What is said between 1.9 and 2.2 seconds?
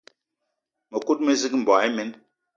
imen